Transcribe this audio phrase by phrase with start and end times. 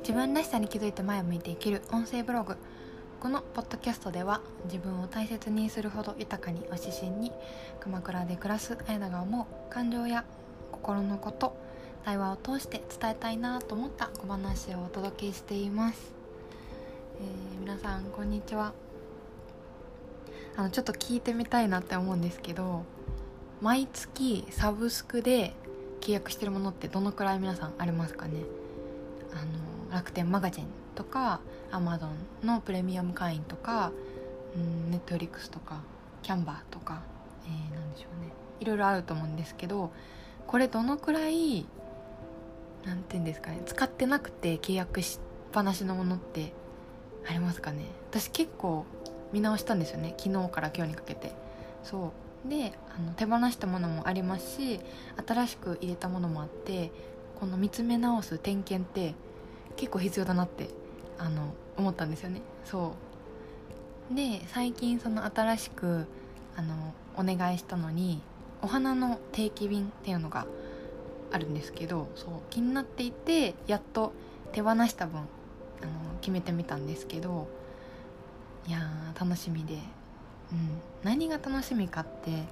[0.00, 2.58] 自分らしさに気づいて前を向いて生きる音声ブログ。
[3.18, 7.32] このポッドキャストでは自分を大切にするほど豊かにを指針に
[7.80, 10.26] 鎌倉で暮らすあやなが思う感情や
[10.70, 11.56] 心のこと
[12.04, 16.12] 対話を通して伝えたいなと思った小話をお届けしています、
[17.20, 18.74] えー、皆さんこんにちは。
[20.56, 22.84] あのちょっと聞いてみたいなって思うんですけど
[23.62, 25.54] 毎月サブスクで
[26.00, 28.40] 契約してるものってどのくらい皆さんありますかね？
[29.32, 33.92] あの楽天マガジンとかアマゾンのプレミアム会員とか
[34.90, 35.82] ネットフリックスとか
[36.22, 37.02] キャンバーとか、
[37.44, 38.32] えー、なんでしょうね。
[38.60, 39.92] いろいろあると思うんですけど
[40.46, 41.64] これどのくらい
[42.84, 45.20] 何て言うんですかね使ってなくて契約しっ
[45.52, 46.52] ぱなしのものって
[47.28, 47.84] ありますかね？
[48.10, 48.84] 私結構
[49.32, 51.32] 見直したんですよね昨日から今日にかけて。
[51.84, 52.10] そう。
[52.44, 54.80] であの手放したものもありますし
[55.26, 56.90] 新しく入れたものもあって
[57.38, 59.14] この見つめ直す点検って
[59.76, 60.68] 結構必要だなって
[61.18, 62.42] あの思ったんですよね。
[62.64, 62.94] そ
[64.12, 64.14] う。
[64.14, 66.06] で最近その新しく
[66.56, 68.20] あのお願いしたのに
[68.62, 70.46] お花の定期便っていうのが
[71.32, 74.12] あるんですけどそう気になっていてやっと
[74.52, 75.28] 手放した分あの
[76.20, 77.48] 決めてみたんですけど
[78.66, 78.80] いや
[79.18, 79.78] 楽しみで、
[80.52, 82.44] うん、何が楽しみかって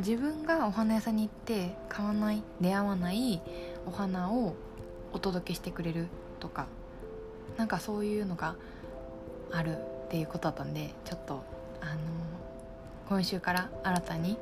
[0.00, 3.42] 自分がお花屋さんに行って買わない出会わない
[3.86, 4.54] お花を
[5.12, 6.08] お届けしてくれる
[6.40, 6.66] とか
[7.56, 8.56] なんかそういうのが
[9.50, 11.44] あるっていうことだったんでちょっと
[11.80, 12.00] あの
[13.08, 14.38] 今週から新たに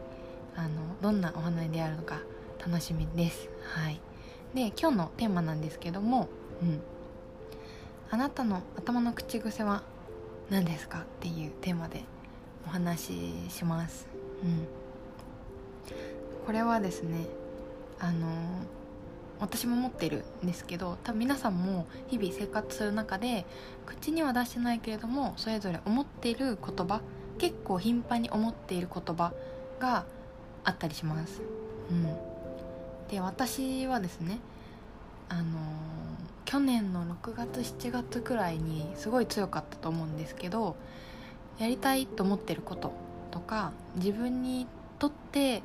[0.56, 0.68] あの
[1.02, 2.20] どんなお花に出会えるのか
[2.64, 3.48] 楽しみです。
[3.74, 4.00] はい。
[4.54, 6.28] で今日のテーマなんですけども
[6.62, 6.80] うん。
[8.12, 9.82] あなたの頭の口癖は
[10.50, 12.02] 何ですかっていうテーマで
[12.70, 14.06] お話しします。
[14.44, 14.68] うん。
[16.46, 17.26] これはですね
[17.98, 18.28] あの
[19.40, 23.44] 私も持ってるんですけど多分皆さんも日々生活する中で
[23.86, 27.00] 口には出してないけれどもそれぞれ思っている言葉
[27.38, 29.32] 結構頻繁に思っている言葉
[29.80, 30.04] が
[30.62, 31.42] あったりします。
[31.90, 32.04] うん、
[33.10, 34.38] で私はですね
[35.28, 35.58] あの、
[36.44, 40.76] 去年の6月7月くらいにすごい強かったと思うんですけど
[41.58, 42.92] やりたいと思ってること
[43.30, 44.66] とか自分に
[44.98, 45.62] とって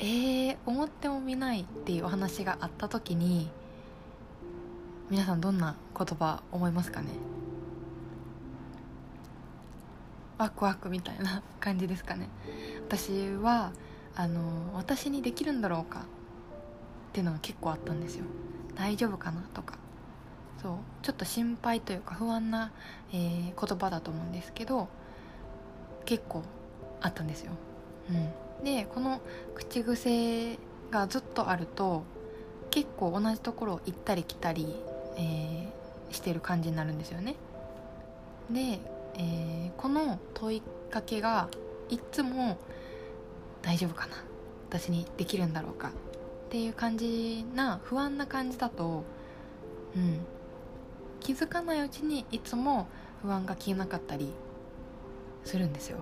[0.00, 3.50] えー、思ってもみないっていうお話があった時に
[5.10, 7.08] 皆さんどんな言葉思いますかね？
[10.38, 12.28] ワクワクみたいな感じですかね？
[12.88, 13.72] 私は
[14.14, 16.02] あの私にできるんだろうかっ
[17.12, 18.24] ていうのが結構あったんですよ。
[18.76, 19.40] 大丈夫かな？
[19.52, 19.78] とか。
[20.62, 20.72] そう。
[21.02, 22.72] ちょっと心配というか不安な、
[23.12, 24.88] えー、言葉だと思うんですけど
[26.04, 26.42] 結構
[27.00, 27.52] あったんですよ。
[28.10, 28.64] うん。
[28.64, 29.20] でこの
[29.54, 30.58] 口癖
[30.90, 32.02] がずっとあると
[32.70, 34.74] 結構同じところを行ったり来たり、
[35.16, 37.36] えー、してる感じになるんですよね。
[38.50, 38.80] で、
[39.14, 41.48] えー、この問いかけが
[41.88, 42.58] いつも
[43.62, 44.16] 大丈夫かな？
[44.68, 45.88] 私にできるんだろうか？
[45.88, 45.92] っ
[46.50, 49.04] ていう感じな不安な感じだと
[49.94, 50.20] うん。
[51.20, 52.88] 気づかないうちにいつも
[53.22, 54.32] 不安が消えなかったり
[55.44, 55.98] するんですよ。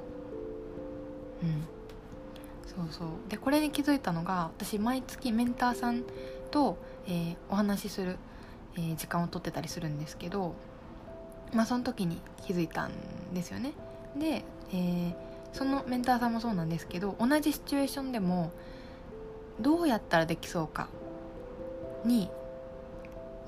[1.42, 1.66] うん。
[2.66, 3.08] そうそう。
[3.28, 6.02] でこれに気づいたのが私毎月メンターさん
[6.50, 8.18] と、えー、お話しする、
[8.76, 10.54] えー、時間を取ってたりするんですけど
[11.52, 12.92] まあその時に気づいたん
[13.32, 13.72] ですよね。
[14.16, 15.14] で、えー、
[15.52, 18.50] そのメンターさんもそうなんですけど同じシチュエーションでも
[19.60, 20.88] どうやったらできそうか
[22.04, 22.30] に、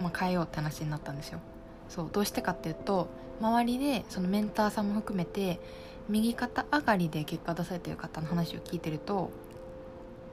[0.00, 1.40] まあ、変えようって話になったんですよ。
[1.88, 3.08] そうどうしてかっていうと
[3.40, 5.60] 周りでそのメンターさんも含めて
[6.08, 9.30] 右肩上がりで結果出されてる方の話を聞いてると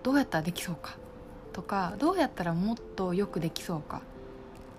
[0.04, 0.98] どうやったらできそうか？
[1.54, 4.02] とかどうやったらもっとよくできそうか？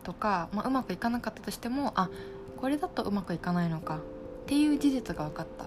[0.04, 2.10] とか、まあ、うまくいかなかったとしてもあ
[2.59, 3.97] これだとうまくいかないのか？
[3.97, 4.00] っ
[4.47, 5.66] ていう事実が分かった。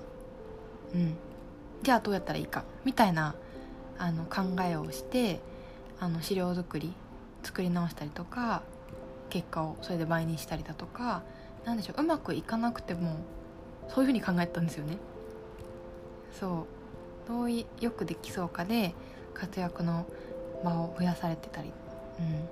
[0.96, 1.16] うん。
[1.84, 2.64] じゃあどうやったらいいか？
[2.86, 3.36] みたいな
[3.98, 5.42] あの考えをして
[6.00, 6.94] あの資料作り
[7.44, 8.64] 作り直したりとか
[9.30, 11.24] 結果をそれで倍にしたりだとか
[11.66, 13.18] 何でしょううまくいかなくても
[13.88, 14.98] そういうふうに考えたんですよね。
[16.40, 16.68] そ
[17.26, 17.28] う。
[17.28, 18.94] どうよくできそうかで
[19.34, 20.06] 活躍の
[20.64, 21.72] 場を増やされてたり。
[22.20, 22.50] うん。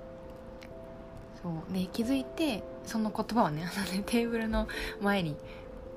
[1.42, 1.72] そう。
[1.72, 4.68] で気づいてその言葉をねあのねテーブルの
[5.00, 5.36] 前に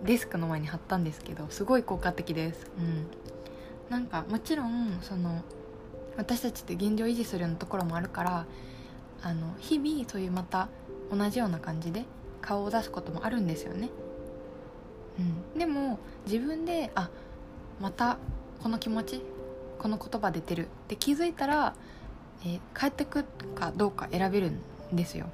[0.04, 2.72] デスクの前に貼ったんですけどすごい効果的です。
[2.78, 3.08] うん。
[3.90, 5.44] なんかもちろんその
[6.18, 8.46] 私たちって現状維持するようなところもあるから
[9.24, 10.70] あの日々そういうまた
[11.12, 12.06] 同じような感じで
[12.42, 13.90] 顔を出すこともあるんですよね、
[15.54, 17.10] うん、でも自分であ
[17.80, 18.18] また
[18.64, 19.22] この気持ち
[19.80, 21.76] この言葉出てるって気づいたら
[22.44, 23.24] えー、帰ってく
[23.56, 24.60] かどうか選べるん
[24.94, 25.28] ですよ。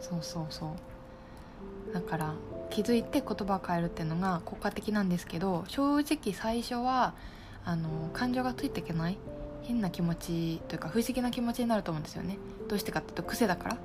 [0.00, 1.92] そうそうそう。
[1.92, 2.34] だから
[2.70, 7.14] 気づいて言葉を変えるっていうのが効果的なんですけど正直最初は
[7.64, 9.18] あの感情がついていけない。
[9.64, 12.38] 変な気持ちというか不思議な気持ちになると思うんですよね。
[12.68, 13.76] どうしてかっていうと癖だから。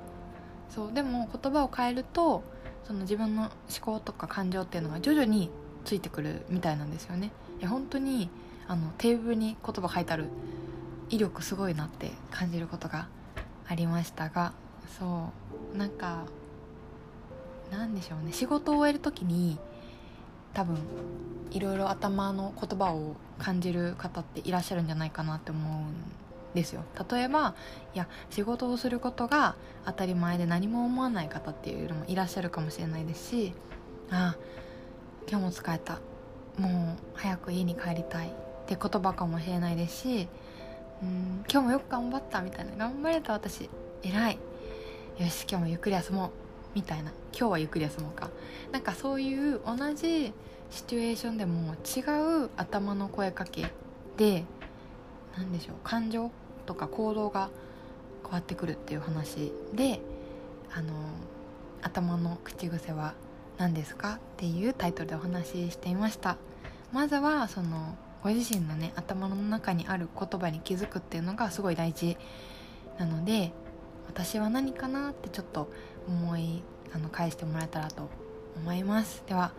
[0.68, 2.44] そうでも言葉を変えると
[2.84, 3.50] その自分の思
[3.80, 5.50] 考とか感情っていうのが徐々に
[5.84, 7.32] ついてくるみたいなんですよね。
[7.58, 8.30] いや本当に
[8.68, 10.26] あのテーブルに言葉書いてある
[11.08, 13.08] 威力すごいなって感じることが
[13.66, 14.52] ありましたが
[14.98, 15.32] そ
[15.74, 16.24] うなんか
[17.72, 18.32] なんでしょうね。
[18.32, 19.58] 仕事を終える時に
[20.54, 20.78] 多分
[21.50, 25.94] いろいろ頭の言葉を感じる方っていらっしゃるんじゃないかなって思うん
[26.54, 26.82] ですよ。
[27.10, 27.54] 例えば
[27.94, 33.52] いや仕事をすることが当たり前で何も思わない方っていうのもいらっしゃるかもしれないですし
[34.10, 34.38] ああ
[35.28, 36.00] 今日も疲れた。
[36.58, 38.30] もう早く家に帰りたいっ
[38.66, 40.28] て言葉かもしれないですし
[41.02, 42.72] うん今日もよく頑張ったみたいな。
[42.76, 43.70] 頑張れた私
[44.02, 44.38] 偉い。
[45.18, 46.30] よし今日もゆっくり休もう。
[46.74, 47.12] みたいな。
[47.32, 48.30] 今日はゆっくり休もうか。
[48.72, 50.32] なんかそういう同じ
[50.70, 52.00] シチュエーションでも違
[52.44, 53.72] う頭の声かけ
[54.16, 54.44] で
[55.36, 56.30] 何でしょう感情
[56.66, 57.50] とか行動が
[58.22, 60.00] 変わってくるっていう話で
[60.72, 60.92] あの
[61.82, 63.14] 頭の口癖は
[63.58, 66.36] 何ですかっていうタイトルでお話ししていました。
[66.92, 72.16] まずはそのご自身のね頭の中にある言葉に気づくっていうのがすごい大事
[72.98, 73.52] なので
[74.06, 75.70] 私は何かなってちょっと
[76.06, 76.62] 思い
[76.94, 78.08] あの返してもらえたらと
[78.56, 79.22] 思います。
[79.26, 79.52] では、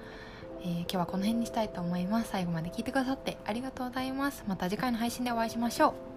[0.62, 2.30] えー、今日はこの辺にしたいと思います。
[2.32, 4.44] 最後まで聞いてくださってありがとうございます。
[4.48, 6.11] また次回の配信でお会いしましょう。